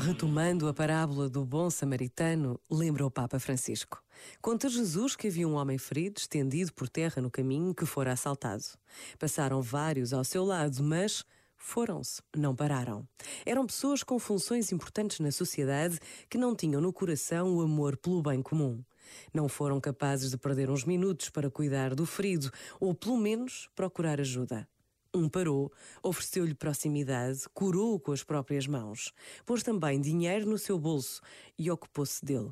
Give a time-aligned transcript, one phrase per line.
[0.00, 4.02] Retomando a parábola do bom samaritano, lembra o Papa Francisco.
[4.42, 8.64] Conta Jesus que havia um homem ferido, estendido por terra no caminho, que fora assaltado.
[9.18, 11.24] Passaram vários ao seu lado, mas
[11.56, 13.08] foram-se, não pararam.
[13.46, 15.98] Eram pessoas com funções importantes na sociedade
[16.28, 18.82] que não tinham no coração o amor pelo bem comum.
[19.32, 22.50] Não foram capazes de perder uns minutos para cuidar do ferido
[22.80, 24.68] ou, pelo menos, procurar ajuda.
[25.16, 25.72] Um parou,
[26.02, 29.12] ofereceu-lhe proximidade, curou-o com as próprias mãos,
[29.46, 31.20] pôs também dinheiro no seu bolso
[31.56, 32.50] e ocupou-se dele.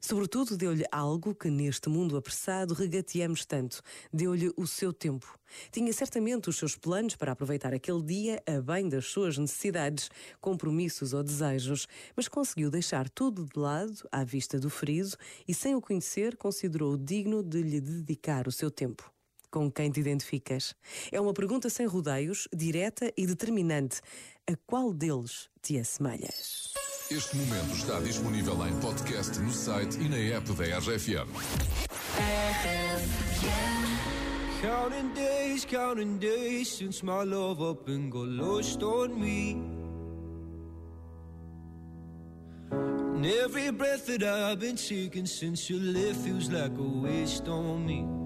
[0.00, 3.80] Sobretudo, deu-lhe algo que neste mundo apressado regateamos tanto.
[4.12, 5.38] Deu-lhe o seu tempo.
[5.70, 11.12] Tinha certamente os seus planos para aproveitar aquele dia a bem das suas necessidades, compromissos
[11.12, 15.80] ou desejos, mas conseguiu deixar tudo de lado à vista do ferido e, sem o
[15.80, 19.15] conhecer, considerou digno de lhe dedicar o seu tempo
[19.50, 20.74] com quem te identificas?
[21.10, 24.00] É uma pergunta sem rodeios, direta e determinante.
[24.46, 26.72] A qual deles te assemelhas?
[27.10, 31.28] Este momento está disponível em podcast no site e na app da RFM.
[34.60, 39.56] Counting days, counting days since my love up and got lost on me.
[42.72, 47.86] And every breath that I've been taking since you left feels like a waste on
[47.86, 48.25] me.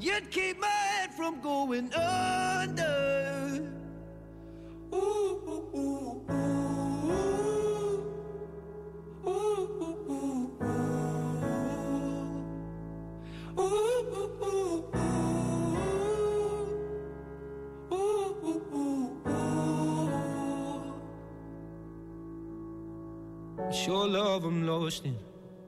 [0.00, 3.68] you'd keep my head from going under.
[4.94, 5.30] Ooh,
[23.86, 25.29] your love I'm lost in.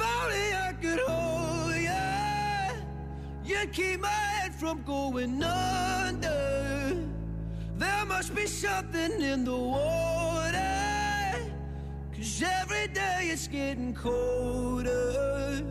[0.00, 6.96] And if only I could hold you, you'd keep my head from going under.
[7.76, 10.56] There must be something in the water.
[12.16, 15.62] Cause every day it's getting colder.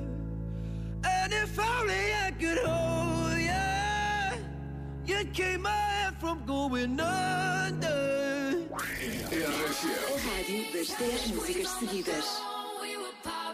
[1.04, 8.68] And if only I could hold you, you'd keep my head from going under.
[8.72, 9.70] RFM.
[9.90, 12.59] A rádio das 10 músicas seguidas.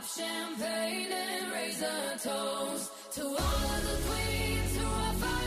[0.08, 5.45] Champagne and raise a toast to all of the queens who are fighting